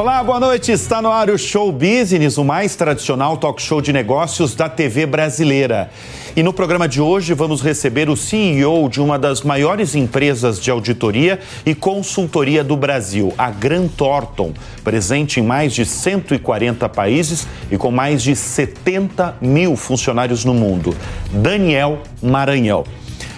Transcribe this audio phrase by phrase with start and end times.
[0.00, 0.72] Olá, boa noite.
[0.72, 5.04] Está no ar o Show Business, o mais tradicional talk show de negócios da TV
[5.04, 5.90] brasileira.
[6.34, 10.70] E no programa de hoje vamos receber o CEO de uma das maiores empresas de
[10.70, 17.76] auditoria e consultoria do Brasil, a Grant Thornton, presente em mais de 140 países e
[17.76, 20.96] com mais de 70 mil funcionários no mundo,
[21.30, 22.86] Daniel Maranhão.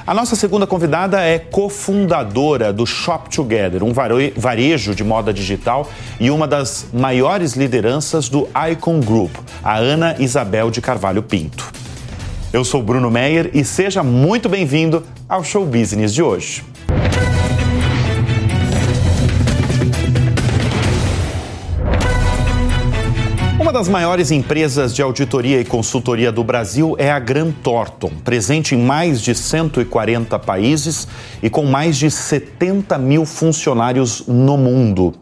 [0.05, 3.93] A nossa segunda convidada é cofundadora do Shop Together, um
[4.37, 9.31] varejo de moda digital e uma das maiores lideranças do Icon Group,
[9.63, 11.71] a Ana Isabel de Carvalho Pinto.
[12.53, 16.72] Eu sou Bruno Meyer e seja muito bem-vindo ao Show Business de hoje.
[23.73, 28.75] Uma das maiores empresas de auditoria e consultoria do Brasil é a Grant Thornton, presente
[28.75, 31.09] em mais de 140 países
[31.43, 35.15] e com mais de 70 mil funcionários no mundo.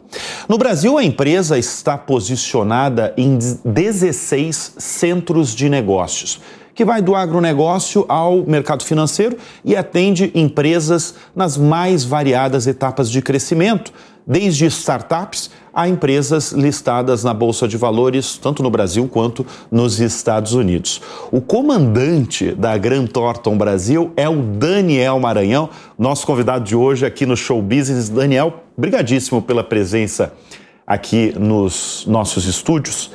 [0.48, 6.40] No Brasil, a empresa está posicionada em 16 centros de negócios
[6.80, 13.20] que vai do agronegócio ao mercado financeiro e atende empresas nas mais variadas etapas de
[13.20, 13.92] crescimento,
[14.26, 20.52] desde startups a empresas listadas na Bolsa de Valores, tanto no Brasil quanto nos Estados
[20.52, 21.00] Unidos.
[21.30, 27.24] O comandante da Gran Thornton Brasil é o Daniel Maranhão, nosso convidado de hoje aqui
[27.24, 28.08] no Show Business.
[28.08, 30.32] Daniel, brigadíssimo pela presença
[30.86, 33.10] aqui nos nossos estúdios.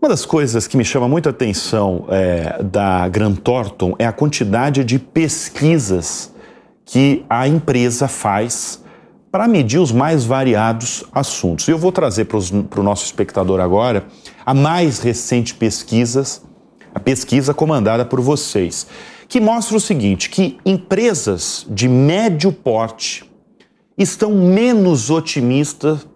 [0.00, 4.82] Uma das coisas que me chama muita atenção é, da Gran Thornton é a quantidade
[4.82, 6.32] de pesquisas
[6.84, 8.81] que a empresa faz
[9.32, 11.66] para medir os mais variados assuntos.
[11.66, 14.04] E eu vou trazer para o nosso espectador agora
[14.44, 16.42] a mais recente pesquisa,
[16.94, 18.86] a pesquisa comandada por vocês,
[19.26, 23.24] que mostra o seguinte: que empresas de médio porte
[23.96, 26.06] estão menos otimistas,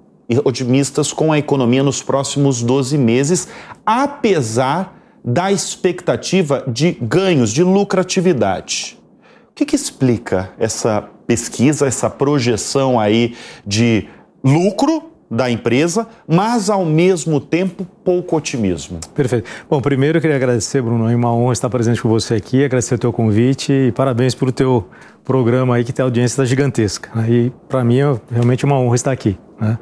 [0.45, 3.49] otimistas com a economia nos próximos 12 meses,
[3.87, 4.95] apesar
[5.25, 8.99] da expectativa de ganhos, de lucratividade.
[9.51, 13.35] O que, que explica essa pesquisa, essa projeção aí
[13.67, 14.09] de
[14.43, 19.01] lucro da empresa, mas ao mesmo tempo pouco otimismo.
[19.15, 19.49] Perfeito.
[19.69, 22.95] Bom, primeiro eu queria agradecer, Bruno, é uma honra estar presente com você aqui, agradecer
[22.95, 24.87] o teu convite e parabéns pelo teu
[25.25, 27.11] programa aí que tem audiência gigantesca.
[27.29, 29.37] E para mim é realmente uma honra estar aqui.
[29.61, 29.77] Né?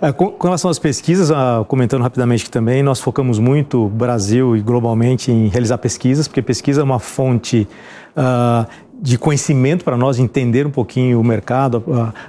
[0.00, 4.60] É, com, relação às pesquisas, ah, comentando rapidamente aqui também, nós focamos muito Brasil e
[4.60, 7.66] globalmente em realizar pesquisas, porque pesquisa é uma fonte
[8.16, 8.66] uh,
[9.00, 11.84] de conhecimento para nós entender um pouquinho o mercado,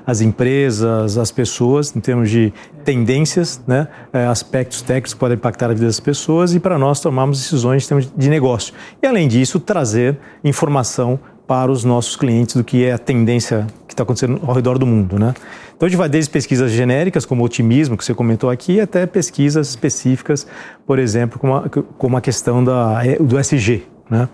[0.05, 5.69] as empresas, as pessoas, em termos de tendências, né, é, aspectos técnicos que podem impactar
[5.69, 8.73] a vida das pessoas e para nós tomarmos decisões em termos de negócio.
[9.01, 13.93] E além disso, trazer informação para os nossos clientes do que é a tendência que
[13.93, 15.33] está acontecendo ao redor do mundo, né?
[15.75, 19.69] Então a gente vai desde pesquisas genéricas, como otimismo, que você comentou aqui, até pesquisas
[19.69, 20.45] específicas,
[20.85, 24.29] por exemplo, como a, como a questão da, do SG, né?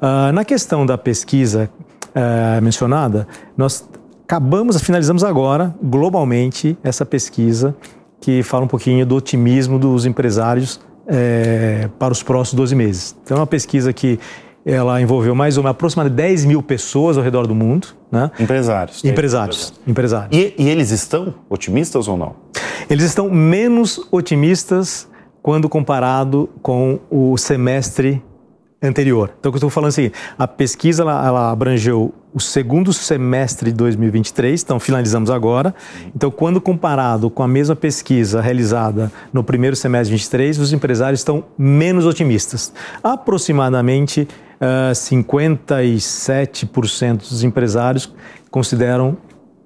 [0.00, 1.70] Uh, na questão da pesquisa
[2.08, 3.26] uh, mencionada,
[3.56, 3.88] nós
[4.24, 7.74] acabamos, finalizamos agora, globalmente, essa pesquisa
[8.20, 13.16] que fala um pouquinho do otimismo dos empresários é, para os próximos 12 meses.
[13.22, 14.18] Então, é uma pesquisa que
[14.64, 17.88] ela envolveu mais ou menos aproximadamente 10 mil pessoas ao redor do mundo.
[18.10, 18.30] Né?
[18.38, 19.04] Empresários.
[19.04, 19.74] Empresários.
[19.86, 20.36] empresários.
[20.36, 22.36] E, e eles estão otimistas ou não?
[22.88, 25.08] Eles estão menos otimistas
[25.42, 28.22] quando comparado com o semestre
[28.82, 29.30] anterior.
[29.38, 33.70] Então, o que eu estou falando assim, a pesquisa ela, ela, abrangeu o segundo semestre
[33.70, 35.74] de 2023, então finalizamos agora.
[36.14, 41.20] Então, quando comparado com a mesma pesquisa realizada no primeiro semestre de 2023, os empresários
[41.20, 42.72] estão menos otimistas.
[43.02, 48.12] Aproximadamente uh, ah, 57% dos empresários
[48.50, 49.16] consideram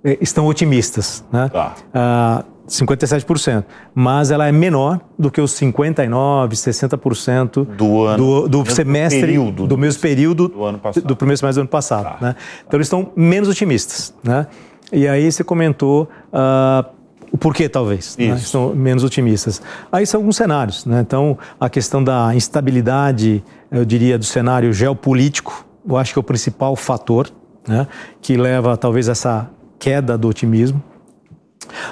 [0.04, 1.24] eh, estão otimistas.
[1.32, 1.48] Né?
[1.48, 1.74] Tá.
[1.94, 8.70] Uh, 57%, mas ela é menor do que os 59%, 60% do, ano, do, do
[8.70, 11.06] semestre, período, do mesmo período do, ano passado.
[11.06, 12.04] do primeiro semestre do ano passado.
[12.04, 12.18] Tá.
[12.20, 12.36] Né?
[12.66, 14.12] Então eles estão menos otimistas.
[14.22, 14.46] Né?
[14.92, 16.88] E aí você comentou uh,
[17.30, 18.34] o porquê, talvez, né?
[18.36, 19.62] estão menos otimistas.
[19.90, 20.84] Aí são alguns cenários.
[20.84, 21.00] Né?
[21.00, 26.24] Então a questão da instabilidade, eu diria, do cenário geopolítico, eu acho que é o
[26.24, 27.30] principal fator
[27.66, 27.86] né?
[28.20, 30.82] que leva talvez a essa queda do otimismo.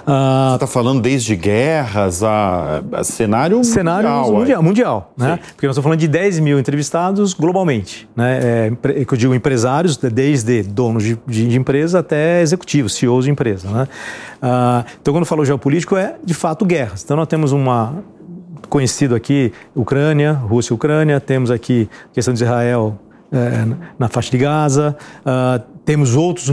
[0.00, 4.32] Uh, Você está falando desde guerras a, a cenário, cenário mundial.
[4.32, 5.38] Mundial, mundial né?
[5.54, 8.08] Porque nós estamos falando de 10 mil entrevistados globalmente.
[8.14, 8.40] Né?
[8.42, 8.72] É,
[9.10, 13.68] eu digo empresários, desde donos de, de, empresa até executivos, CEOs de empresa.
[13.70, 13.88] Né?
[14.42, 17.02] Uh, então, quando eu falo geopolítico, é de fato guerras.
[17.04, 18.02] Então, nós temos uma
[18.68, 22.98] conhecido aqui, Ucrânia, Rússia e Ucrânia, temos aqui a questão de Israel
[23.30, 23.66] é,
[23.98, 26.50] na faixa de Gaza, uh, temos outros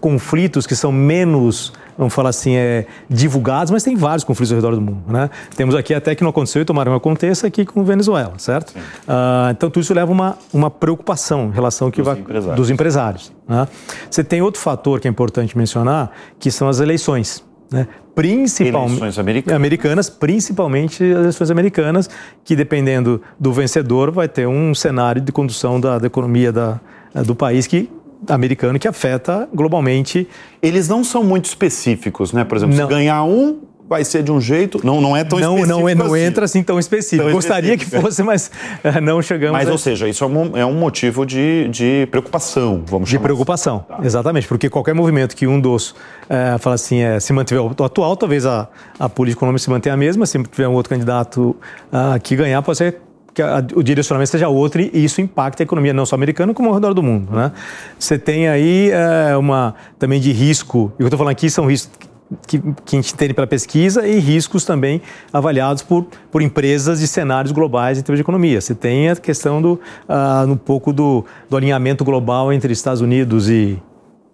[0.00, 4.74] conflitos que são menos vamos falar assim, é, divulgados, mas tem vários conflitos ao redor
[4.74, 5.02] do mundo.
[5.06, 5.30] Né?
[5.56, 8.70] Temos aqui até que não aconteceu e tomara que não aconteça aqui com Venezuela, certo?
[8.70, 12.56] Uh, então tudo isso leva uma, uma preocupação em relação que dos vai, empresários.
[12.56, 13.32] dos empresários.
[13.48, 13.68] Né?
[14.10, 17.44] Você tem outro fator que é importante mencionar, que são as eleições.
[17.70, 17.88] Né?
[18.14, 19.56] Principalmente eleições americanas.
[19.56, 22.10] americanas, principalmente as eleições americanas,
[22.44, 26.80] que dependendo do vencedor vai ter um cenário de condução da, da economia da,
[27.24, 27.90] do país que
[28.28, 30.28] americano que afeta globalmente.
[30.62, 32.44] Eles não são muito específicos, né?
[32.44, 32.86] Por exemplo, não.
[32.86, 34.80] se ganhar um, vai ser de um jeito.
[34.84, 35.80] Não, não é tão não, específico.
[35.80, 36.24] Não, não assim.
[36.24, 37.24] entra assim tão específico.
[37.24, 37.96] Tão Gostaria específico.
[37.96, 38.50] que fosse, mas
[38.84, 39.58] uh, não chegamos.
[39.58, 39.72] Mas, a...
[39.72, 44.00] ou seja, isso é um, é um motivo de, de preocupação, vamos De preocupação, assim.
[44.00, 44.06] tá.
[44.06, 44.48] exatamente.
[44.48, 48.46] Porque qualquer movimento que um dos uh, fala assim, é, se mantiver o atual, talvez
[48.46, 48.68] a,
[48.98, 50.26] a política econômica se mantenha a mesma.
[50.26, 51.56] Se tiver um outro candidato
[51.92, 53.00] uh, que ganhar, pode ser
[53.34, 56.68] que a, o direcionamento seja outro e isso impacta a economia não só americana, como
[56.68, 57.34] ao redor do mundo.
[57.34, 57.52] Né?
[57.98, 61.50] Você tem aí é, uma também de risco, e o que eu estou falando aqui
[61.50, 61.98] são riscos
[62.46, 65.02] que, que a gente tem pela pesquisa e riscos também
[65.32, 68.60] avaliados por, por empresas de cenários globais em termos de economia.
[68.60, 69.72] Você tem a questão do
[70.08, 73.78] uh, um pouco do, do alinhamento global entre Estados Unidos e,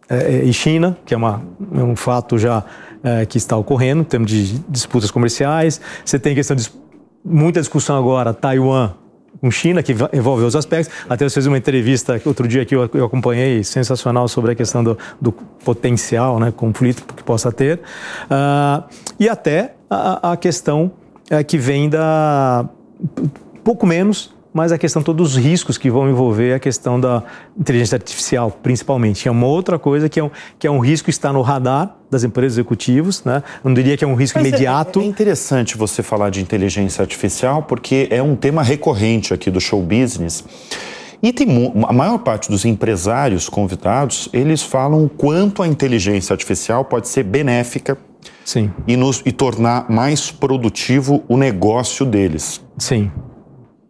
[0.09, 1.43] eh, e China, que é, uma,
[1.75, 2.65] é um fato já
[3.03, 5.81] eh, que está ocorrendo em termos de disputas comerciais.
[6.05, 6.71] Você tem a questão de
[7.25, 8.95] muita discussão agora, Taiwan
[9.41, 10.95] com China, que envolve os aspectos.
[11.09, 14.99] Até você fez uma entrevista outro dia que eu, acompanhei, sensacional, sobre a questão do,
[15.21, 17.79] do potencial né, conflito que possa ter.
[18.27, 18.85] Uh,
[19.19, 20.93] e até a, a questão
[21.31, 22.69] é, que vem da.
[23.65, 27.23] pouco menos mas a questão todos os riscos que vão envolver a questão da
[27.59, 29.29] inteligência artificial, principalmente.
[29.29, 31.95] É uma outra coisa que é um, que é um risco que está no radar
[32.11, 33.43] das empresas executivos, né?
[33.63, 35.01] Não diria que é um risco mas é, imediato.
[35.01, 39.61] É, é interessante você falar de inteligência artificial porque é um tema recorrente aqui do
[39.61, 40.45] show business.
[41.23, 47.09] E tem a maior parte dos empresários convidados, eles falam quanto a inteligência artificial pode
[47.09, 47.97] ser benéfica
[48.45, 48.71] Sim.
[48.87, 52.61] E, nos, e tornar mais produtivo o negócio deles.
[52.79, 53.11] Sim.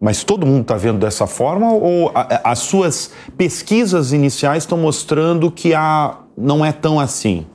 [0.01, 5.51] Mas todo mundo está vendo dessa forma ou a, as suas pesquisas iniciais estão mostrando
[5.51, 7.45] que a, não é tão assim?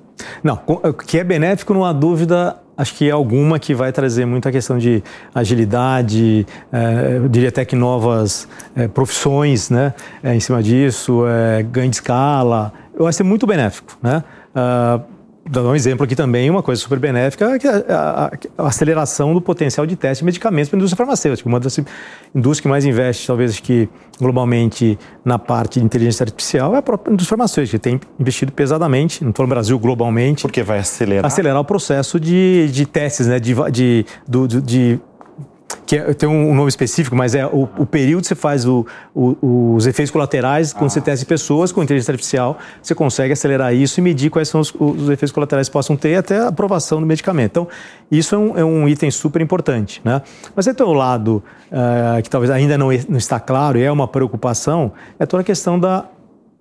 [0.45, 0.59] Não,
[1.07, 4.79] que é benéfico, não há dúvida, acho que é alguma que vai trazer muita questão
[4.79, 5.03] de
[5.35, 11.65] agilidade, é, eu diria até que novas é, profissões né, é, em cima disso, é,
[11.65, 13.99] ganho de escala, vai ser muito benéfico.
[14.03, 14.23] Né?
[14.55, 15.16] Uh,
[15.49, 19.33] dando um exemplo aqui também, uma coisa super benéfica, que é a, a, a, aceleração
[19.33, 21.49] do potencial de teste de medicamentos para a indústria farmacêutica.
[21.49, 21.79] Uma das
[22.35, 23.89] indústrias que mais investe, talvez, que
[24.21, 29.23] globalmente na parte de inteligência artificial é a própria indústria farmacêutica, que tem investido pesadamente,
[29.23, 30.43] não estou no Brasil, globalmente.
[30.43, 31.27] Porque vai acelerar.
[31.27, 35.01] Acelerar o processo de, de testes, né, de, de, de, de
[35.87, 38.85] que é, tem um nome específico, mas é o, o período que você faz o,
[39.15, 40.91] o, os efeitos colaterais quando ah.
[40.91, 44.75] você testa pessoas com inteligência artificial, você consegue acelerar isso e medir quais são os,
[44.79, 47.51] os efeitos colaterais que possam ter até a aprovação do medicamento.
[47.51, 47.69] Então,
[48.11, 50.01] isso é um, é um item super importante.
[50.05, 50.21] Né?
[50.55, 54.09] Mas tem um lado uh, que talvez ainda não, não está claro e é uma
[54.09, 56.07] preocupação, é toda a questão da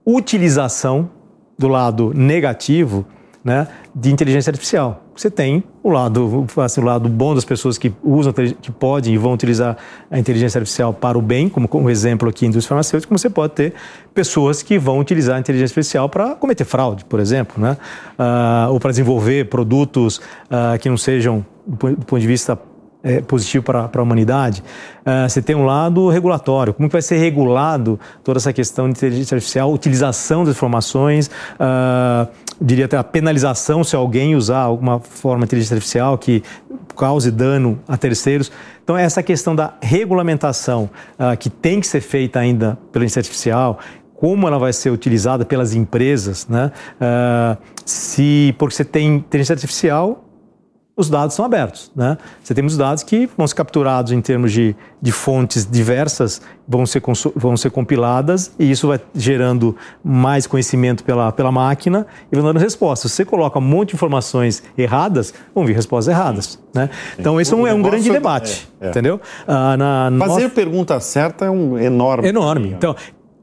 [0.06, 1.10] utilização
[1.57, 3.06] do lado negativo
[3.45, 5.03] né, de inteligência artificial.
[5.15, 9.18] Você tem o lado, assim, o lado bom das pessoas que usam, que podem e
[9.19, 9.77] vão utilizar
[10.09, 13.30] a inteligência artificial para o bem, como, como exemplo aqui em indústria farmacêutica, como você
[13.30, 13.74] pode ter
[14.15, 17.77] pessoas que vão utilizar a inteligência artificial para cometer fraude, por exemplo, né?
[18.18, 22.60] Uh, ou para desenvolver produtos uh, que não sejam, do ponto de vista
[23.05, 24.63] é, positivo para a humanidade.
[25.01, 28.97] Uh, você tem um lado regulatório, como que vai ser regulado toda essa questão de
[28.97, 32.27] inteligência artificial, utilização das informações, uh,
[32.59, 36.41] diria até a penalização se alguém usar alguma forma de inteligência artificial que
[36.95, 38.51] cause dano a terceiros.
[38.83, 43.79] Então, essa questão da regulamentação uh, que tem que ser feita ainda pela inteligência artificial,
[44.15, 46.71] como ela vai ser utilizada pelas empresas, né?
[47.83, 50.25] Se porque você tem inteligência artificial
[50.98, 51.92] os dados são abertos.
[51.96, 52.18] Né?
[52.42, 56.86] Você tem os dados que vão ser capturados em termos de, de fontes diversas, vão
[56.86, 57.02] ser,
[57.36, 62.60] vão ser compiladas e isso vai gerando mais conhecimento pela, pela máquina e vai dando
[62.60, 63.12] respostas.
[63.12, 66.60] Se você coloca um monte de informações erradas, vão vir respostas erradas.
[66.74, 66.90] Né?
[67.20, 68.90] Então, esse é um, é um grande debate, é, é.
[68.90, 69.20] entendeu?
[69.48, 70.46] Ah, na, Fazer nossa...
[70.48, 72.28] a pergunta certa é um enorme.
[72.28, 72.70] Enorme.
[72.70, 72.96] Então,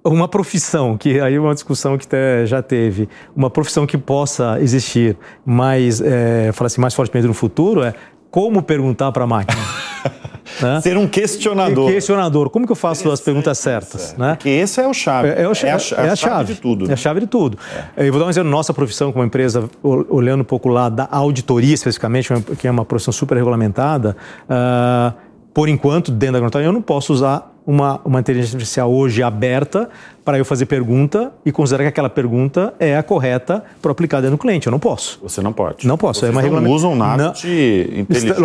[0.05, 2.07] uma profissão, que aí é uma discussão que
[2.45, 7.83] já teve, uma profissão que possa existir mais, é, fala assim, mais fortemente no futuro
[7.83, 7.95] é
[8.31, 9.61] como perguntar para a máquina.
[10.61, 10.81] né?
[10.81, 11.91] Ser um questionador.
[11.91, 12.51] Questionador.
[12.51, 14.15] Como que eu faço as perguntas certas?
[14.15, 14.19] É.
[14.19, 14.35] Né?
[14.35, 15.29] Porque esse é o chave.
[15.29, 16.85] É, é, o, é, a, é a, chave, chave, de tudo.
[16.87, 16.91] Né?
[16.91, 17.59] É a chave de tudo.
[17.97, 18.09] É.
[18.09, 21.75] Eu vou dar um exemplo nossa profissão como empresa, olhando um pouco lá da auditoria
[21.75, 24.17] especificamente, que é uma profissão super regulamentada.
[24.45, 25.13] Uh,
[25.53, 29.89] por enquanto, dentro da agronomia, eu não posso usar uma, uma inteligência artificial hoje aberta
[30.25, 34.37] para eu fazer pergunta e considerar que aquela pergunta é a correta para aplicar dentro
[34.37, 34.67] do cliente.
[34.67, 35.19] Eu não posso.
[35.23, 35.87] Você não pode.
[35.87, 36.21] Não posso.
[36.21, 36.75] Vocês é uma não regulamento...
[36.75, 37.33] usam nada não...
[37.33, 38.37] de inteligência.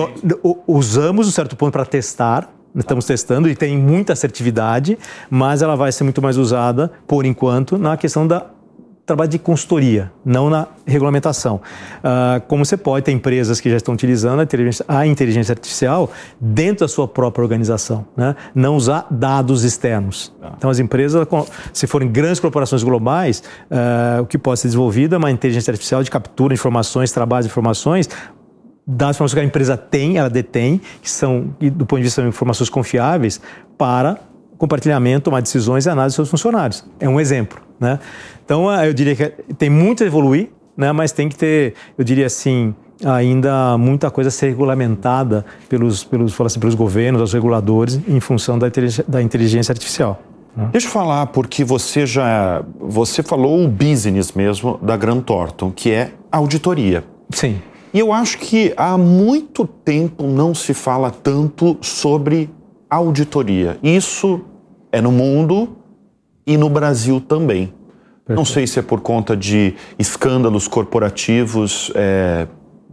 [0.67, 4.97] Usamos um certo ponto para testar, estamos testando e tem muita assertividade,
[5.29, 8.45] mas ela vai ser muito mais usada, por enquanto, na questão da
[9.07, 11.61] trabalho de consultoria, não na regulamentação.
[11.99, 16.11] Uh, como você pode, ter empresas que já estão utilizando a inteligência, a inteligência artificial
[16.41, 18.35] dentro da sua própria organização, né?
[18.53, 20.35] não usar dados externos.
[20.41, 20.51] Ah.
[20.57, 21.25] Então, as empresas,
[21.71, 26.03] se forem grandes corporações globais, uh, o que pode ser desenvolvido é uma inteligência artificial
[26.03, 28.09] de captura de informações, trabalho de informações,
[28.85, 32.27] das informações que a empresa tem, ela detém, que são, do ponto de vista de
[32.27, 33.39] informações confiáveis,
[33.77, 34.17] para
[34.57, 36.85] compartilhamento, tomar decisões e análise dos seus funcionários.
[36.99, 37.66] É um exemplo.
[37.79, 37.99] Né?
[38.43, 40.91] Então, eu diria que tem muito a evoluir, né?
[40.91, 46.39] mas tem que ter, eu diria assim, ainda muita coisa a ser regulamentada pelos, pelos,
[46.41, 50.21] assim, pelos governos, os reguladores, em função da inteligência, da inteligência artificial.
[50.55, 50.69] Né?
[50.71, 55.91] Deixa eu falar, porque você já você falou o business mesmo da Grant Thornton, que
[55.91, 57.03] é auditoria.
[57.29, 57.61] Sim.
[57.93, 62.49] E eu acho que há muito tempo não se fala tanto sobre
[62.89, 63.77] auditoria.
[63.81, 64.41] Isso
[64.91, 65.69] é no mundo
[66.47, 67.73] e no Brasil também.
[68.25, 68.37] Perfeito.
[68.37, 72.47] Não sei se é por conta de escândalos corporativos é,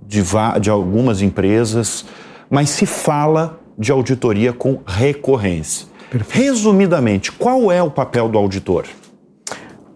[0.05, 0.21] de,
[0.61, 2.05] de algumas empresas,
[2.51, 5.87] mas se fala de auditoria com recorrência.
[6.11, 6.45] Perfeito.
[6.45, 8.85] Resumidamente, qual é o papel do auditor?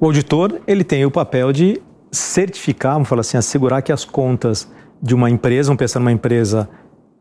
[0.01, 4.69] O auditor ele tem o papel de certificar, vamos falar assim, assegurar que as contas
[5.03, 6.69] de uma empresa, vamos pensar numa empresa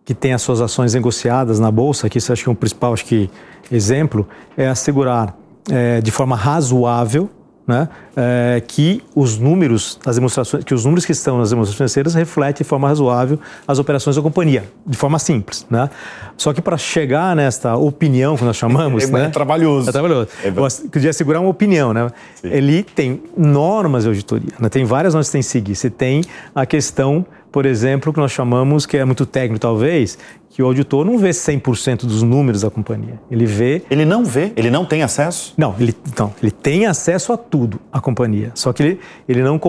[0.05, 2.93] que tem as suas ações negociadas na bolsa, que isso acho que é um principal
[2.93, 3.29] acho que,
[3.71, 5.35] exemplo, é assegurar
[5.69, 7.29] é, de forma razoável
[7.67, 12.15] né, é, que os números das demonstrações, que os números que estão nas demonstrações financeiras
[12.15, 15.89] refletem de forma razoável as operações da companhia, de forma simples, né?
[16.37, 19.89] Só que para chegar nesta opinião que nós chamamos, é, né, é trabalhoso.
[19.89, 20.29] É trabalhoso.
[20.41, 22.09] É, Queria assegurar uma opinião, né?
[22.35, 22.47] Sim.
[22.47, 24.69] Ele tem normas de auditoria, né?
[24.69, 25.75] Tem várias normas que tem que seguir.
[25.75, 26.23] Você tem
[26.55, 30.17] a questão por exemplo, que nós chamamos, que é muito técnico talvez,
[30.49, 33.19] que o auditor não vê 100% dos números da companhia.
[33.29, 33.83] Ele vê...
[33.91, 34.51] Ele não vê?
[34.55, 35.53] Ele não tem acesso?
[35.55, 38.51] Não, ele, então, ele tem acesso a tudo, a companhia.
[38.55, 38.99] Só que ele,
[39.29, 39.59] ele, não,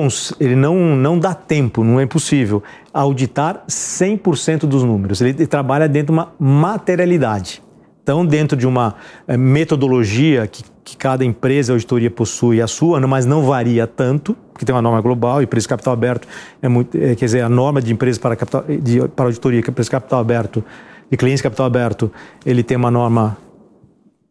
[0.40, 5.20] ele não, não dá tempo, não é impossível auditar 100% dos números.
[5.20, 7.62] Ele, ele trabalha dentro de uma materialidade.
[8.08, 8.94] Então, dentro de uma
[9.26, 14.64] é, metodologia que, que cada empresa, auditoria possui a sua, mas não varia tanto, porque
[14.64, 16.26] tem uma norma global e preço capital aberto
[16.62, 19.68] é muito, é, quer dizer, a norma de empresas para, capital, de, para auditoria, que
[19.68, 20.64] é preço capital aberto,
[21.10, 22.10] de clientes capital aberto,
[22.46, 23.36] ele tem uma norma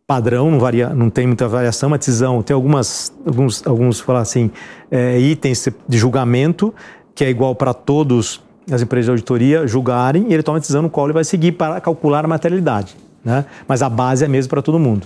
[0.07, 4.50] padrão, não varia, não tem muita variação, uma decisão, tem algumas, alguns, alguns falar assim,
[4.89, 6.74] é, itens de julgamento
[7.13, 8.41] que é igual para todos
[8.72, 11.51] as empresas de auditoria julgarem e ele toma a decisão no qual ele vai seguir
[11.51, 13.46] para calcular a materialidade né?
[13.67, 15.05] Mas a base é a mesma para todo mundo.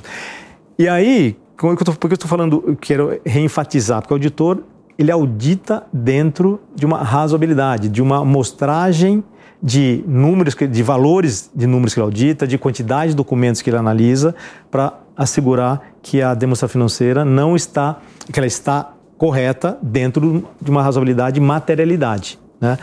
[0.77, 4.63] E aí, por que eu estou falando, eu quero reenfatizar, porque o auditor
[4.97, 9.23] ele audita dentro de uma razoabilidade, de uma mostragem
[9.61, 13.77] de números, de valores de números que ele audita, de quantidade de documentos que ele
[13.77, 14.35] analisa,
[14.69, 17.99] para assegurar que a demonstração financeira não está,
[18.31, 22.39] que ela está correta dentro de uma razoabilidade e materialidade.
[22.59, 22.77] Né?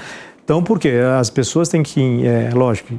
[0.45, 0.95] Então, por quê?
[1.19, 2.95] As pessoas têm que, é, lógico,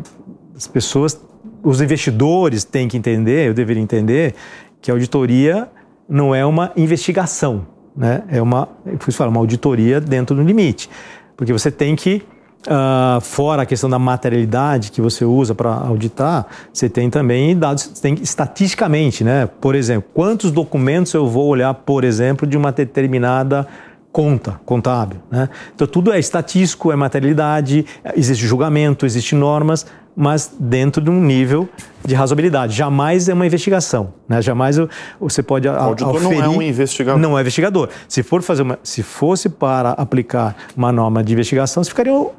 [0.55, 1.19] as pessoas
[1.63, 4.35] os investidores têm que entender, eu deveria entender,
[4.81, 5.67] que a auditoria
[6.07, 8.23] não é uma investigação, né?
[8.29, 8.67] é uma,
[9.11, 10.89] falar, uma auditoria dentro do limite.
[11.35, 12.23] Porque você tem que,
[12.67, 17.87] uh, fora a questão da materialidade que você usa para auditar, você tem também dados,
[17.99, 19.47] tem estatisticamente, né?
[19.61, 23.67] Por exemplo, quantos documentos eu vou olhar, por exemplo, de uma determinada
[24.11, 25.49] conta contábil, né?
[25.75, 27.85] Então tudo é estatístico, é materialidade,
[28.15, 29.85] existe julgamento, existem normas,
[30.15, 31.69] mas dentro de um nível
[32.03, 32.75] de razoabilidade.
[32.75, 34.41] Jamais é uma investigação, né?
[34.41, 34.77] Jamais
[35.19, 37.21] você pode o auditor auferir, não é um investigador.
[37.21, 37.89] Não é investigador.
[38.07, 42.33] Se for fazer uma, se fosse para aplicar uma norma de investigação, você ficaria o,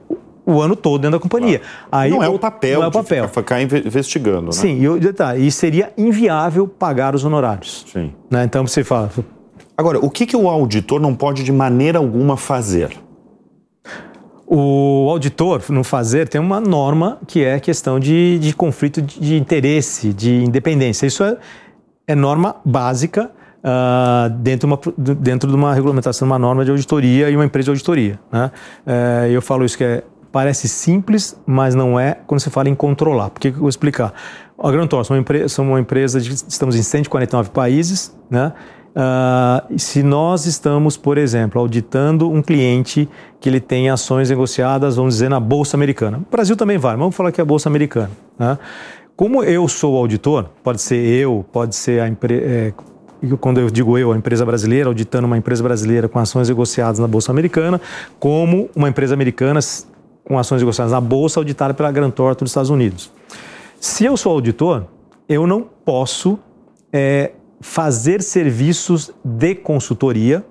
[0.44, 1.60] o ano todo dentro da companhia.
[1.60, 1.78] Claro.
[1.92, 3.26] Aí, não é o papel, não é o papel.
[3.26, 4.52] de ficar investigando, né?
[4.52, 7.86] Sim, e, tá, e seria inviável pagar os honorários.
[7.92, 8.12] Sim.
[8.28, 8.44] Né?
[8.44, 9.10] Então você fala.
[9.76, 12.96] Agora, o que, que o auditor não pode de maneira alguma fazer?
[14.46, 20.12] O auditor, no fazer, tem uma norma que é questão de, de conflito de, interesse,
[20.12, 21.06] de independência.
[21.06, 21.36] Isso é,
[22.06, 24.80] é norma básica uh, dentro, de uma,
[25.14, 28.18] dentro de uma regulamentação, uma norma de auditoria e uma empresa de auditoria.
[28.32, 28.50] Né?
[28.84, 32.74] Uh, eu falo isso que é, parece simples, mas não é quando você fala em
[32.74, 33.30] controlar.
[33.30, 34.12] Por que eu vou explicar?
[34.58, 38.52] A Grantor somos uma empresa, somos uma empresa de, estamos em 149 países, né?
[38.90, 43.08] Uh, se nós estamos, por exemplo, auditando um cliente
[43.40, 46.18] que ele tem ações negociadas, vamos dizer, na Bolsa Americana.
[46.18, 48.10] O Brasil também vale, vamos falar que é a Bolsa Americana.
[48.38, 48.58] Né?
[49.20, 52.42] como eu sou auditor, pode ser eu, pode ser a empresa.
[52.42, 52.72] É,
[53.38, 57.06] quando eu digo eu, a empresa brasileira, auditando uma empresa brasileira com ações negociadas na
[57.06, 57.78] Bolsa Americana,
[58.18, 59.60] como uma empresa americana
[60.24, 63.12] com ações negociadas na Bolsa auditada pela Grant Thornton dos Estados Unidos.
[63.78, 64.86] Se eu sou auditor,
[65.28, 66.38] eu não posso
[66.90, 70.44] é, fazer serviços de consultoria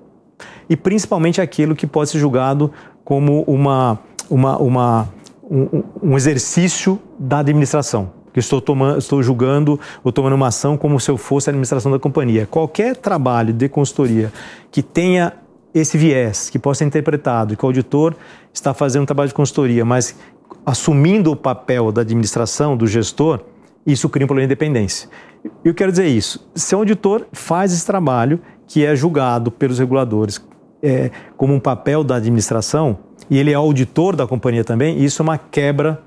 [0.69, 2.71] e principalmente aquilo que pode ser julgado
[3.03, 3.99] como uma,
[4.29, 5.09] uma, uma
[5.49, 10.99] um, um exercício da administração que estou, tomando, estou julgando ou tomando uma ação como
[10.99, 12.45] se eu fosse a administração da companhia.
[12.45, 14.31] Qualquer trabalho de consultoria
[14.71, 15.33] que tenha
[15.73, 18.15] esse viés, que possa ser interpretado, que o auditor
[18.53, 20.15] está fazendo um trabalho de consultoria, mas
[20.65, 23.39] assumindo o papel da administração, do gestor,
[23.85, 25.09] isso cria um problema de independência.
[25.63, 26.49] Eu quero dizer isso.
[26.55, 30.41] Se o auditor faz esse trabalho, que é julgado pelos reguladores
[30.81, 35.23] é, como um papel da administração, e ele é auditor da companhia também, isso é
[35.23, 36.01] uma quebra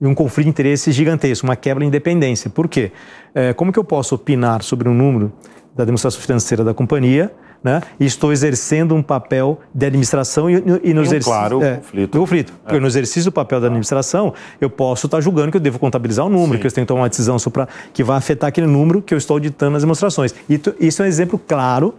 [0.00, 2.50] e um conflito de interesses gigantesco, uma quebra de independência.
[2.50, 2.90] Por quê?
[3.34, 5.32] É, como que eu posso opinar sobre um número
[5.74, 10.94] da demonstração financeira da companhia né, e estou exercendo um papel de administração e, e
[10.94, 11.32] no exercício...
[11.32, 12.18] claro é, conflito.
[12.18, 12.52] conflito.
[12.64, 16.24] Porque no exercício do papel da administração, eu posso estar julgando que eu devo contabilizar
[16.24, 16.60] o um número, Sim.
[16.60, 19.18] que eu tenho que tomar uma decisão sobre, que vai afetar aquele número que eu
[19.18, 20.34] estou auditando nas demonstrações.
[20.48, 21.94] E isso é um exemplo claro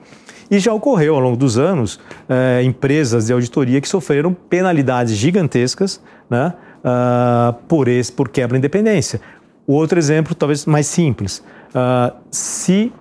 [0.51, 6.01] e já ocorreu ao longo dos anos é, empresas de auditoria que sofreram penalidades gigantescas,
[6.29, 6.53] né?
[6.83, 9.21] uh, por, esse, por quebra de independência.
[9.65, 11.43] O outro exemplo, talvez mais simples.
[11.69, 12.91] Uh, se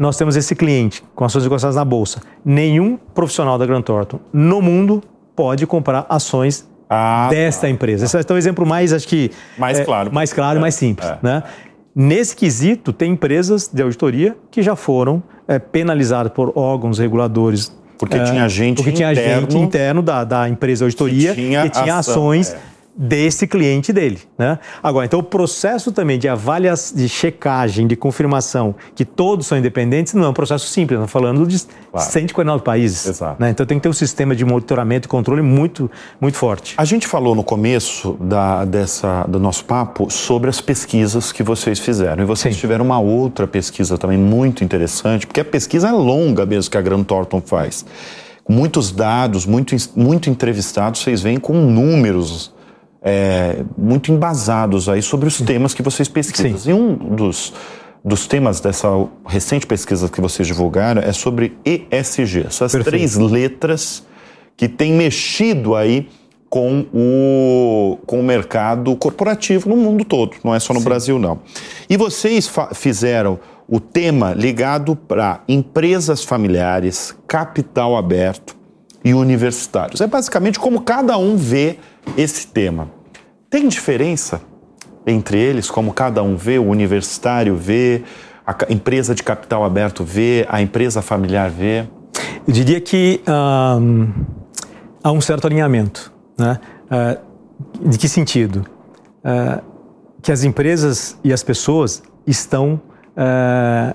[0.00, 4.62] nós temos esse cliente com ações negociadas na bolsa, nenhum profissional da Grant Thornton no
[4.62, 5.02] mundo
[5.36, 8.06] pode comprar ações ah, desta tá, empresa.
[8.06, 11.06] Esse é o exemplo mais, acho que mais é, claro, mais claro, é, mais simples,
[11.06, 11.18] é.
[11.22, 11.42] né?
[11.94, 17.76] Nesse quesito, tem empresas de auditoria que já foram é, penalizadas por órgãos reguladores.
[17.98, 21.42] Porque é, tinha gente porque interno, tinha gente interno da, da empresa de auditoria que
[21.42, 22.58] tinha, que tinha ação, ações é
[23.02, 24.18] desse cliente dele.
[24.36, 24.58] Né?
[24.82, 30.12] Agora, então o processo também de avaliação, de checagem, de confirmação que todos são independentes
[30.12, 31.58] não é um processo simples, estamos falando de
[31.90, 32.10] claro.
[32.10, 33.06] 149 países.
[33.06, 33.40] Exato.
[33.40, 33.48] Né?
[33.48, 35.90] Então tem que ter um sistema de monitoramento e controle muito,
[36.20, 36.74] muito forte.
[36.76, 41.78] A gente falou no começo da, dessa, do nosso papo sobre as pesquisas que vocês
[41.78, 42.22] fizeram.
[42.22, 42.60] E vocês Sim.
[42.60, 46.82] tiveram uma outra pesquisa também muito interessante, porque a pesquisa é longa mesmo que a
[46.82, 47.86] Grant Thornton faz.
[48.46, 52.52] Muitos dados, muito, muito entrevistados, vocês vêm com números
[53.02, 56.58] é, muito embasados aí sobre os temas que vocês pesquisam.
[56.58, 56.70] Sim.
[56.70, 57.52] E um dos,
[58.04, 58.88] dos temas dessa
[59.26, 62.84] recente pesquisa que vocês divulgaram é sobre ESG, essas Perfeito.
[62.84, 64.04] três letras
[64.56, 66.08] que têm mexido aí
[66.48, 70.84] com o, com o mercado corporativo no mundo todo, não é só no Sim.
[70.84, 71.38] Brasil, não.
[71.88, 78.59] E vocês fizeram o tema ligado para empresas familiares, capital aberto
[79.04, 80.00] e universitários.
[80.00, 81.78] É basicamente como cada um vê
[82.16, 82.90] esse tema.
[83.48, 84.40] Tem diferença
[85.06, 88.02] entre eles, como cada um vê, o universitário vê,
[88.46, 91.86] a empresa de capital aberto vê, a empresa familiar vê?
[92.46, 94.12] Eu diria que um,
[95.02, 96.12] há um certo alinhamento.
[96.38, 96.58] Né?
[96.90, 98.66] Uh, de que sentido?
[99.24, 99.62] Uh,
[100.22, 102.80] que as empresas e as pessoas estão
[103.16, 103.94] uh,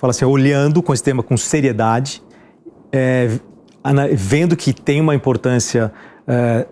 [0.00, 2.22] fala assim, olhando com esse tema com seriedade,
[2.90, 3.38] é,
[4.14, 5.92] vendo que tem uma importância
[6.26, 6.66] é,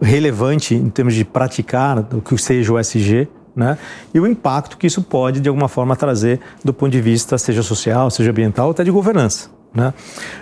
[0.00, 3.78] relevante em termos de praticar o que seja o SG, né?
[4.12, 7.62] E o impacto que isso pode, de alguma forma, trazer do ponto de vista, seja
[7.62, 9.50] social, seja ambiental, até de governança.
[9.74, 9.92] Né?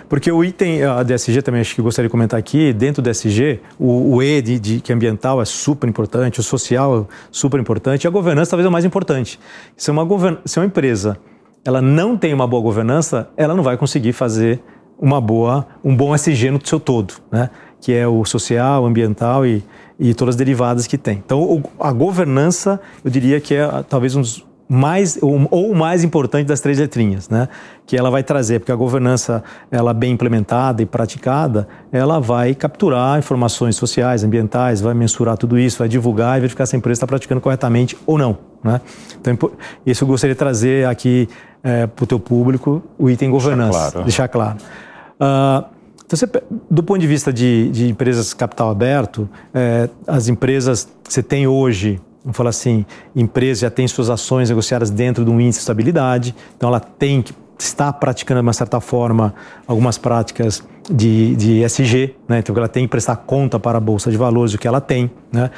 [0.07, 3.59] Porque o item, a DSG também acho que gostaria de comentar aqui, dentro do DSG,
[3.77, 7.59] o, o E de, de, que é ambiental é super importante, o social é super
[7.59, 9.39] importante, e a governança talvez é o mais importante.
[9.75, 10.37] Se uma, govern...
[10.45, 11.17] Se uma empresa
[11.65, 14.61] ela não tem uma boa governança, ela não vai conseguir fazer
[14.99, 17.49] uma boa, um bom SG no seu todo, né?
[17.81, 19.63] que é o social, o ambiental e,
[19.99, 21.21] e todas as derivadas que tem.
[21.23, 26.47] Então, a governança, eu diria que é talvez um dos mais ou, o mais importante
[26.47, 27.47] das três letrinhas, né?
[27.85, 33.19] Que ela vai trazer, porque a governança, ela bem implementada e praticada, ela vai capturar
[33.19, 37.07] informações sociais, ambientais, vai mensurar tudo isso, vai divulgar e verificar se a empresa está
[37.07, 38.81] praticando corretamente ou não, né?
[39.21, 39.51] Então,
[39.85, 41.29] isso eu gostaria de trazer aqui
[41.63, 44.03] é, para o teu público, o item governança, deixar claro.
[44.03, 44.84] Deixar claro.
[45.19, 45.75] Uh,
[46.05, 46.27] então, você,
[46.69, 51.47] do ponto de vista de, de empresas capital aberto, é, as empresas que você tem
[51.47, 55.63] hoje, vamos falar assim, empresa já tem suas ações negociadas dentro de um índice de
[55.63, 59.33] estabilidade, então ela tem que estar praticando, de uma certa forma,
[59.65, 62.39] algumas práticas de, de SG, né?
[62.39, 65.09] então ela tem que prestar conta para a Bolsa de Valores do que ela tem.
[65.31, 65.49] Né?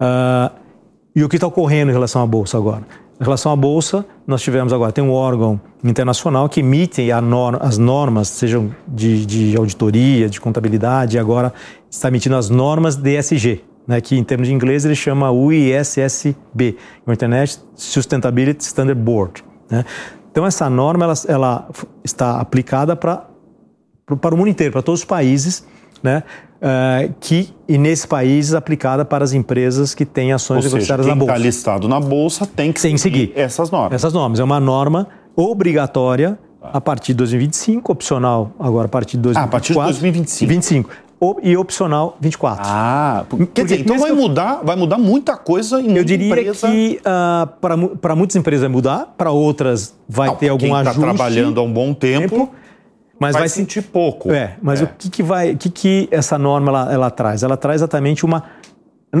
[0.00, 0.50] Uh,
[1.14, 2.84] e o que está ocorrendo em relação à Bolsa agora?
[3.20, 8.28] Em relação à Bolsa, nós tivemos agora, tem um órgão internacional que emite as normas,
[8.28, 11.52] sejam de, de, auditoria, de contabilidade, e agora
[11.90, 13.62] está emitindo as normas DSG.
[13.86, 19.44] né, que em termos de inglês ele chama o ISSB, o Internet Sustainability Standard Board.
[19.68, 19.84] Né?
[20.30, 21.68] Então essa norma ela, ela
[22.02, 23.28] está aplicada para
[24.20, 25.64] para o mundo inteiro, para todos os países,
[26.02, 26.24] né?
[26.60, 31.32] Uh, que e nesses países aplicada para as empresas que têm ações negociadas na bolsa.
[31.32, 33.94] Quem está listado na bolsa tem que tem seguir, seguir essas normas.
[33.94, 36.68] Essas normas é uma norma obrigatória tá.
[36.74, 39.40] a partir de 2025, opcional agora a partir de 2024.
[39.40, 40.50] Ah, a partir de 2025.
[40.50, 40.90] 25
[41.42, 42.64] e opcional 24.
[42.66, 46.68] Ah, quer dizer, então vai mudar, vai mudar muita coisa em Eu diria empresa...
[46.68, 47.48] que uh, ah,
[48.00, 50.98] para muitas empresas vai mudar, para outras vai Não, ter algum quem tá ajuste.
[50.98, 52.59] está trabalhando há um bom tempo, tempo
[53.20, 54.32] mas vai, vai sentir pouco.
[54.32, 54.84] É, mas é.
[54.84, 57.42] o que, que vai, o que, que essa norma ela, ela traz?
[57.42, 58.44] Ela traz exatamente uma,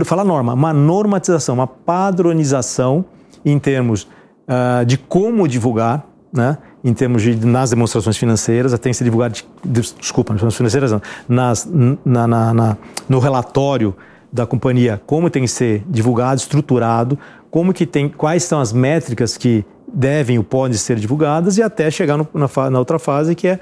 [0.06, 3.04] fala norma, uma normatização, uma padronização
[3.44, 4.04] em termos
[4.48, 6.56] uh, de como divulgar, né?
[6.82, 11.02] em termos de nas demonstrações financeiras, tem que ser divulgado, de, desculpa, nas financeiras não,
[11.28, 11.68] nas,
[12.02, 13.94] na, na, na, no relatório
[14.32, 17.18] da companhia, como tem que ser divulgado, estruturado,
[17.50, 21.90] como que tem, quais são as métricas que devem ou podem ser divulgadas e até
[21.90, 23.60] chegar no, na, na outra fase que é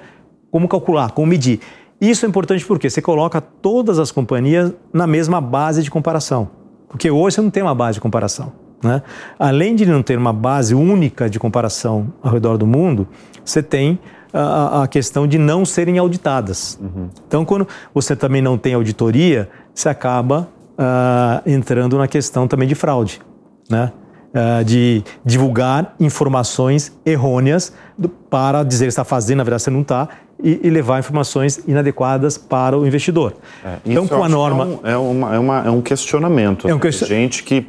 [0.51, 1.61] como calcular, como medir.
[2.01, 6.49] Isso é importante porque você coloca todas as companhias na mesma base de comparação.
[6.89, 8.53] Porque hoje você não tem uma base de comparação.
[8.83, 9.03] Né?
[9.39, 13.09] Além de não ter uma base única de comparação ao redor do mundo,
[13.45, 13.99] você tem
[14.33, 16.79] a, a questão de não serem auditadas.
[16.81, 17.09] Uhum.
[17.27, 22.75] Então, quando você também não tem auditoria, você acaba uh, entrando na questão também de
[22.75, 23.21] fraude.
[23.69, 23.93] Né?
[24.29, 29.81] Uh, de divulgar informações errôneas do, para dizer que está fazendo, na verdade você não
[29.81, 30.09] está,
[30.43, 33.35] e, e, levar informações inadequadas para o investidor.
[33.65, 34.81] É, então, com a norma.
[34.85, 36.69] É, um, é, uma, é, uma, é um questionamento.
[36.69, 37.07] É um question...
[37.07, 37.67] Gente que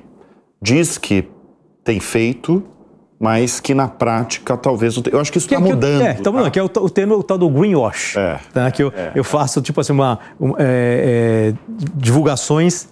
[0.61, 1.27] diz que
[1.83, 2.63] tem feito,
[3.19, 5.15] mas que na prática talvez não tenha.
[5.15, 6.01] Eu acho que isso está é, mudando.
[6.01, 6.51] É, tá mudando, tá?
[6.51, 8.15] que é o, o termo o tal do greenwash.
[8.17, 8.71] É, tá?
[8.71, 11.53] Que eu, é, eu faço, tipo assim, uma, um, é, é,
[11.95, 12.87] divulgações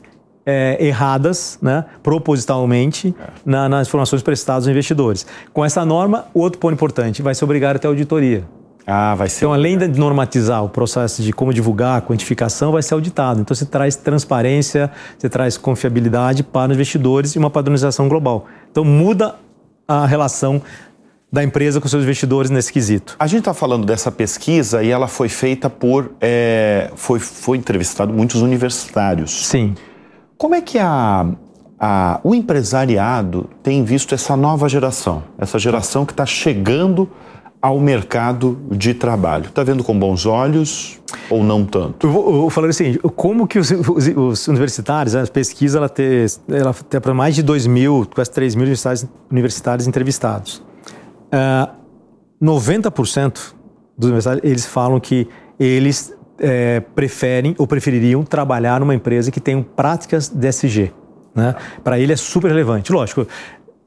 [0.80, 3.14] erradas, né, propositalmente,
[3.46, 5.26] na, nas informações prestadas aos investidores.
[5.52, 8.46] Com essa norma, outro ponto importante, vai ser obrigado a ter auditoria.
[8.90, 9.40] Ah, vai ser.
[9.40, 13.42] Então, além de normatizar o processo de como divulgar, a quantificação, vai ser auditado.
[13.42, 18.46] Então, você traz transparência, você traz confiabilidade para os investidores e uma padronização global.
[18.72, 19.36] Então, muda
[19.86, 20.62] a relação
[21.30, 23.18] da empresa com seus investidores nesse quesito.
[23.20, 26.14] A gente está falando dessa pesquisa e ela foi feita por.
[26.22, 29.48] É, foi, foi entrevistado muitos universitários.
[29.48, 29.76] Sim.
[30.38, 31.28] Como é que a,
[31.78, 35.24] a, o empresariado tem visto essa nova geração?
[35.38, 37.10] Essa geração que está chegando
[37.62, 39.46] ao mercado de trabalho?
[39.46, 42.08] Está vendo com bons olhos ou não tanto?
[42.08, 46.26] Eu vou, vou falar assim, como que os, os, os universitários, a pesquisa ela tem,
[46.50, 50.64] ela tem para mais de 2 mil, quase 3 mil universitários, universitários entrevistados.
[51.28, 51.76] Uh,
[52.42, 53.54] 90%
[53.98, 55.28] dos universitários, eles falam que
[55.60, 60.92] eles é, preferem ou prefeririam trabalhar numa empresa que tenha práticas DSG.
[61.34, 61.56] Né?
[61.84, 62.92] Para ele é super relevante.
[62.92, 63.28] Lógico,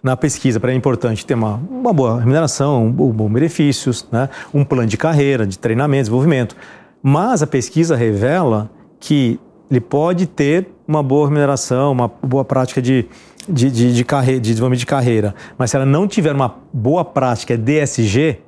[0.02, 4.28] na pesquisa, para é importante ter uma, uma boa remuneração, um, bom benefícios, né?
[4.52, 6.56] um plano de carreira, de treinamento, desenvolvimento.
[7.02, 9.38] Mas a pesquisa revela que
[9.70, 13.06] ele pode ter uma boa remuneração, uma boa prática de,
[13.48, 17.56] de, de, de, de desenvolvimento de carreira, mas se ela não tiver uma boa prática
[17.56, 18.38] DSG,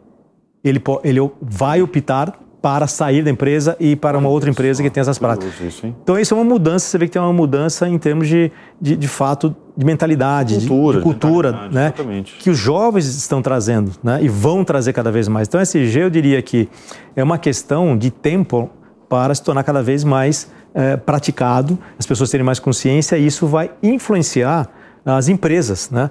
[0.64, 4.88] ele, ele vai optar para sair da empresa e ir para uma outra empresa que
[4.88, 5.52] tem essas práticas.
[5.82, 8.94] Então, isso é uma mudança, você vê que tem uma mudança em termos de, de,
[8.94, 11.86] de fato, de mentalidade, cultura, de, de cultura, né?
[11.86, 12.36] Exatamente.
[12.38, 14.20] Que os jovens estão trazendo, né?
[14.22, 15.48] E vão trazer cada vez mais.
[15.48, 16.68] Então, SG, eu diria que
[17.16, 18.70] é uma questão de tempo
[19.08, 23.46] para se tornar cada vez mais é, praticado, as pessoas terem mais consciência e isso
[23.46, 24.70] vai influenciar
[25.04, 26.10] as empresas, né?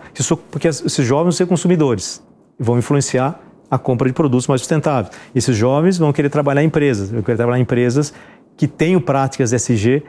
[0.51, 2.21] Porque esses jovens vão ser consumidores,
[2.59, 3.39] vão influenciar
[3.71, 5.15] a compra de produtos mais sustentáveis.
[5.33, 8.13] Esses jovens vão querer trabalhar em empresas, vão querer trabalhar em empresas
[8.57, 10.03] que tenham práticas SG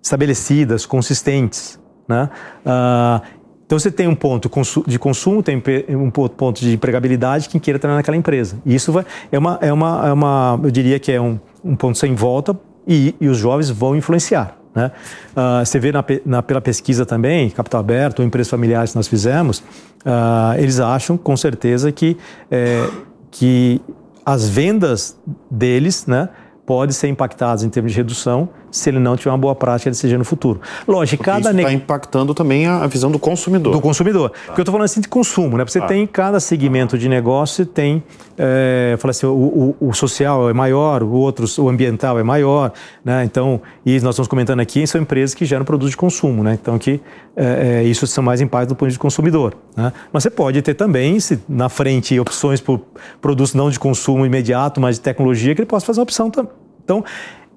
[0.00, 1.80] estabelecidas, consistentes.
[2.06, 2.30] Né?
[2.64, 3.26] Uh,
[3.66, 4.48] então você tem um ponto
[4.86, 8.56] de consumo, tem um ponto de empregabilidade quem queira trabalhar naquela empresa.
[8.64, 11.76] E isso vai, é, uma, é, uma, é uma, eu diria que é um, um
[11.76, 14.56] ponto sem volta e, e os jovens vão influenciar.
[14.74, 14.92] Né?
[15.36, 19.08] Uh, você vê na, na, pela pesquisa também, capital aberto ou empresas familiares que nós
[19.08, 22.16] fizemos, uh, eles acham com certeza que
[22.50, 22.88] é,
[23.30, 23.80] que
[24.24, 25.18] as vendas
[25.50, 26.28] deles, né,
[26.66, 29.98] podem ser impactadas em termos de redução se ele não tiver uma boa prática de
[29.98, 30.60] CG no futuro.
[30.86, 31.50] Lógico, Porque cada...
[31.50, 33.72] Isso está impactando também a visão do consumidor.
[33.72, 34.30] Do consumidor.
[34.30, 34.36] Tá.
[34.46, 35.64] Porque eu estou falando assim de consumo, né?
[35.64, 35.86] Você tá.
[35.86, 38.02] tem cada segmento de negócio, tem,
[38.36, 42.72] é, fala assim, o, o, o, social é maior, o outro, o ambiental é maior,
[43.04, 43.24] né?
[43.24, 46.58] Então, e nós estamos comentando aqui, são empresas que geram produtos de consumo, né?
[46.60, 47.00] Então, que
[47.36, 49.92] é, é, isso são mais impactos do ponto de vista do consumidor, né?
[50.12, 52.80] Mas você pode ter também, se na frente, opções por
[53.20, 56.52] produtos não de consumo imediato, mas de tecnologia, que ele possa fazer uma opção também.
[56.88, 57.04] Então,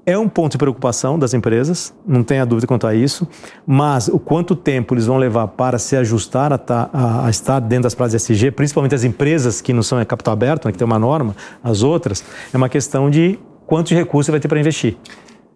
[0.05, 3.27] é um ponto de preocupação das empresas, não tenha dúvida quanto a isso,
[3.65, 7.59] mas o quanto tempo eles vão levar para se ajustar a, tá, a, a estar
[7.59, 10.77] dentro das praças de SG, principalmente as empresas que não são capital aberto, né, que
[10.77, 14.59] tem uma norma, as outras, é uma questão de quantos recursos você vai ter para
[14.59, 14.97] investir.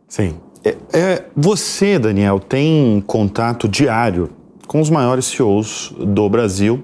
[0.07, 0.35] Sim.
[0.63, 4.29] É, é, você, Daniel, tem contato diário
[4.67, 6.83] com os maiores CEOs do Brasil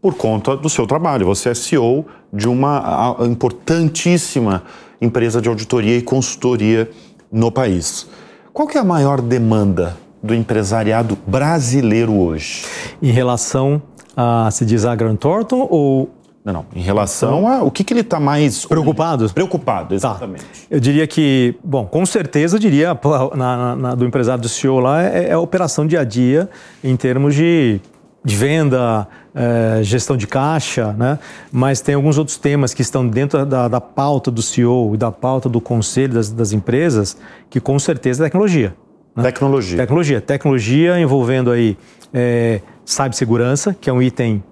[0.00, 1.26] por conta do seu trabalho.
[1.26, 4.62] Você é CEO de uma importantíssima
[5.00, 6.90] empresa de auditoria e consultoria
[7.30, 8.06] no país.
[8.52, 12.64] Qual que é a maior demanda do empresariado brasileiro hoje?
[13.02, 13.82] Em relação
[14.16, 16.10] a, se diz a Grant Thornton ou
[16.46, 16.66] não, não.
[16.76, 19.28] Em relação a o que, que ele está mais preocupado?
[19.34, 19.94] Preocupado, tá.
[19.96, 20.44] exatamente.
[20.44, 20.66] Tá.
[20.70, 22.96] Eu diria que, bom, com certeza eu diria
[23.34, 26.48] na, na, do empresário do CEO lá é, é, a operação dia a dia
[26.84, 27.80] em termos de,
[28.26, 31.16] de venda, é, gestão de caixa, né?
[31.52, 35.12] Mas tem alguns outros temas que estão dentro da, da pauta do CEO e da
[35.12, 37.16] pauta do conselho das, das empresas
[37.48, 38.74] que com certeza é tecnologia.
[39.14, 39.22] Né?
[39.22, 39.76] Tecnologia.
[39.76, 40.20] Tecnologia.
[40.20, 41.78] Tecnologia envolvendo aí
[42.12, 44.42] é, cibersegurança, que é um item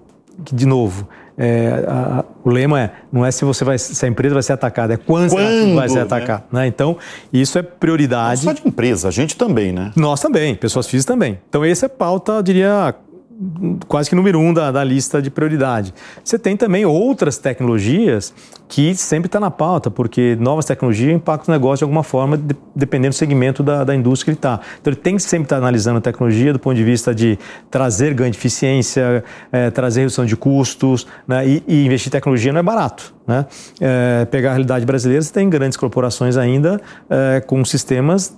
[0.45, 1.05] que, de novo,
[1.37, 4.53] é, a, o lema é não é se você vai se a empresa vai ser
[4.53, 6.45] atacada, é quando, quando vai ser atacada.
[6.49, 6.61] Né?
[6.61, 6.67] né?
[6.67, 6.97] Então,
[7.31, 8.45] isso é prioridade.
[8.45, 9.91] Não só de empresa, a gente também, né?
[9.97, 11.39] Nós também, pessoas físicas também.
[11.49, 12.95] Então, essa é pauta, eu diria,
[13.87, 15.93] quase que número um da, da lista de prioridade.
[16.23, 18.33] Você tem também outras tecnologias
[18.67, 22.55] que sempre está na pauta, porque novas tecnologias impactam o negócio de alguma forma, de,
[22.75, 24.59] dependendo do segmento da, da indústria que ele está.
[24.79, 27.37] Então ele tem que sempre estar tá analisando a tecnologia do ponto de vista de
[27.69, 31.47] trazer ganho de eficiência, é, trazer redução de custos, né?
[31.47, 33.13] e, e, investir em tecnologia não é barato.
[33.27, 33.45] Né?
[33.81, 38.35] É, pegar a realidade brasileira, você tem grandes corporações ainda é, com sistemas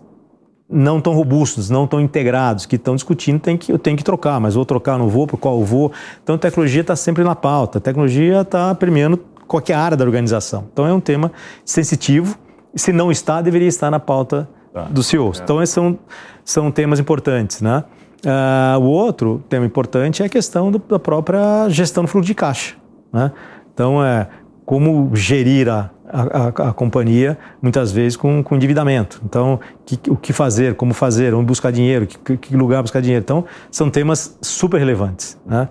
[0.70, 4.40] não tão robustos, não tão integrados, que estão discutindo, tem que, eu tenho que trocar,
[4.40, 5.92] mas vou trocar, não vou, por qual eu vou.
[6.24, 10.66] Então tecnologia está sempre na pauta, a tecnologia está premiando qualquer área da organização.
[10.72, 11.32] Então é um tema
[11.64, 12.38] sensitivo,
[12.76, 14.84] se não está, deveria estar na pauta tá.
[14.84, 15.40] dos CEOs.
[15.40, 15.44] É.
[15.44, 15.98] Então esses são,
[16.44, 17.84] são temas importantes, né?
[18.26, 22.34] Uh, o outro tema importante é a questão do, da própria gestão do fluxo de
[22.34, 22.76] caixa.
[23.14, 23.32] Né?
[23.74, 24.28] Então, é
[24.66, 29.22] como gerir a, a, a, companhia, muitas vezes com, com endividamento.
[29.26, 33.24] Então, que, o que fazer, como fazer, onde buscar dinheiro, que, que lugar buscar dinheiro.
[33.24, 35.38] Então, são temas super relevantes.
[35.46, 35.70] Né?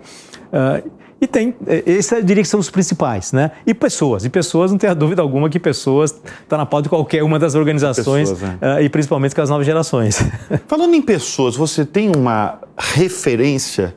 [0.53, 3.53] Uh, e tem, é, esses eu diria que são os principais, né?
[3.67, 4.25] E pessoas.
[4.27, 7.55] E pessoas, não tenha dúvida alguma que pessoas está na pauta de qualquer uma das
[7.55, 8.79] organizações pessoas, né?
[8.79, 10.23] uh, e principalmente com as novas gerações.
[10.69, 13.95] Falando em pessoas, você tem uma referência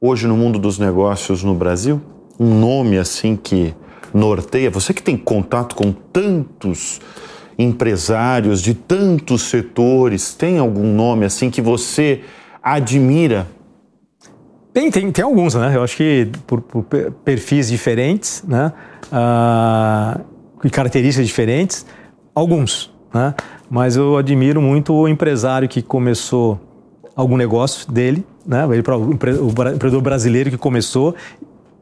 [0.00, 2.00] hoje no mundo dos negócios no Brasil?
[2.40, 3.74] Um nome assim que
[4.14, 4.70] norteia?
[4.70, 7.00] Você que tem contato com tantos
[7.58, 12.22] empresários de tantos setores, tem algum nome assim que você
[12.62, 13.48] admira?
[14.72, 15.74] Tem, tem, tem alguns, né?
[15.74, 16.84] Eu acho que por, por
[17.24, 18.72] perfis diferentes, né?
[19.10, 20.20] Ah,
[20.62, 21.84] e características diferentes,
[22.34, 23.34] alguns, né?
[23.70, 26.60] Mas eu admiro muito o empresário que começou
[27.16, 28.64] algum negócio dele, né?
[28.70, 31.14] Ele, o empreendedor brasileiro que começou,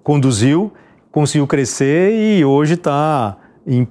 [0.02, 0.72] conduziu
[1.16, 3.38] conseguiu crescer e hoje está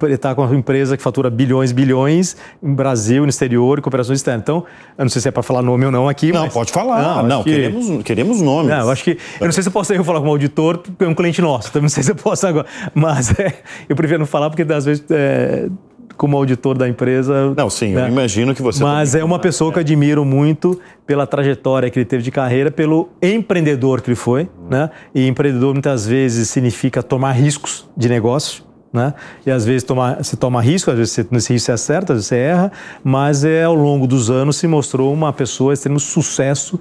[0.08, 4.42] está com uma empresa que fatura bilhões, bilhões em Brasil, no exterior, e cooperações externas.
[4.42, 4.64] Então,
[4.96, 6.32] eu não sei se é para falar nome ou não aqui.
[6.32, 6.54] Não, mas...
[6.54, 7.02] pode falar.
[7.02, 7.50] Não, não que...
[7.50, 8.70] queremos, queremos nomes.
[8.70, 9.18] Não, eu acho que.
[9.40, 11.42] Eu não sei se eu posso eu falar com um auditor, porque é um cliente
[11.42, 11.68] nosso.
[11.68, 12.66] Então, não sei se eu posso agora.
[12.94, 13.58] Mas é,
[13.88, 15.04] eu prefiro não falar, porque às vezes.
[15.10, 15.68] É,
[16.16, 17.54] como auditor da empresa.
[17.56, 18.02] Não, sim, né?
[18.02, 18.82] eu imagino que você.
[18.82, 22.70] Mas é uma pessoa que eu admiro muito pela trajetória que ele teve de carreira,
[22.70, 24.68] pelo empreendedor que ele foi, hum.
[24.70, 24.90] né?
[25.14, 28.64] E empreendedor muitas vezes significa tomar riscos de negócio.
[28.92, 29.12] Né?
[29.44, 32.18] E às vezes toma, você toma risco, às vezes você, nesse risco você acerta, às
[32.18, 32.72] vezes você erra,
[33.04, 36.80] mas é, ao longo dos anos se mostrou uma pessoa tendo sucesso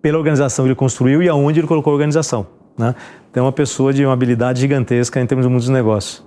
[0.00, 2.46] pela organização que ele construiu e aonde ele colocou a organização.
[2.76, 2.96] Né?
[3.30, 6.24] Então é uma pessoa de uma habilidade gigantesca em termos do mundo dos negócios.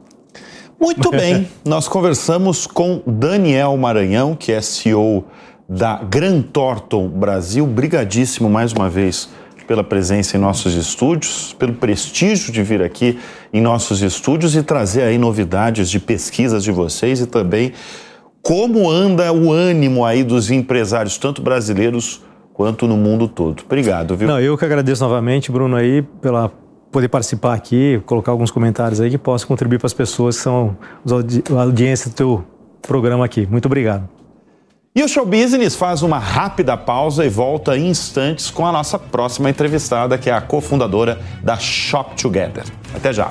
[0.80, 5.26] Muito bem, nós conversamos com Daniel Maranhão, que é CEO
[5.68, 7.66] da Gran Thornton Brasil.
[7.66, 9.30] Brigadíssimo mais uma vez
[9.68, 13.18] pela presença em nossos estúdios, pelo prestígio de vir aqui
[13.52, 17.74] em nossos estúdios e trazer aí novidades de pesquisas de vocês e também
[18.42, 22.22] como anda o ânimo aí dos empresários, tanto brasileiros
[22.54, 23.64] quanto no mundo todo.
[23.66, 24.28] Obrigado, viu?
[24.28, 26.52] Não, eu que agradeço novamente, Bruno, aí, pela
[26.96, 30.78] poder participar aqui, colocar alguns comentários aí que possam contribuir para as pessoas que são
[31.54, 32.46] a audiência do teu
[32.82, 33.46] programa aqui.
[33.52, 34.08] Muito obrigado.
[34.96, 38.98] E o Show Business faz uma rápida pausa e volta em instantes com a nossa
[38.98, 42.64] próxima entrevistada, que é a cofundadora da Shop Together.
[42.96, 43.28] Até já.